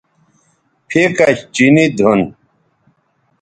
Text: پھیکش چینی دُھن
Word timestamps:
پھیکش 0.87 1.37
چینی 1.53 1.85
دُھن 1.97 2.21